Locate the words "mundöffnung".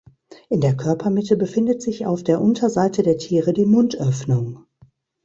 3.67-4.65